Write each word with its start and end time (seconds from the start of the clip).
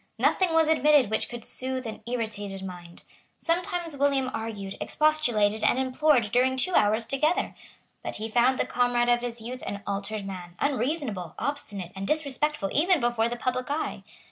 Nothing 0.17 0.51
was 0.51 0.67
omitted 0.67 1.11
which 1.11 1.29
could 1.29 1.45
soothe 1.45 1.85
an 1.85 2.01
irritated 2.07 2.65
mind. 2.65 3.03
Sometimes 3.37 3.95
William 3.95 4.31
argued, 4.33 4.75
expostulated 4.81 5.63
and 5.63 5.77
implored 5.77 6.31
during 6.31 6.57
two 6.57 6.73
hours 6.73 7.05
together. 7.05 7.53
But 8.03 8.15
he 8.15 8.27
found 8.27 8.57
the 8.57 8.65
comrade 8.65 9.09
of 9.09 9.21
his 9.21 9.41
youth 9.41 9.61
an 9.63 9.83
altered 9.85 10.25
man, 10.25 10.55
unreasonable, 10.57 11.35
obstinate 11.37 11.91
and 11.95 12.07
disrespectful 12.07 12.71
even 12.73 12.99
before 12.99 13.29
the 13.29 13.35
public 13.35 13.69
eye. 13.69 14.01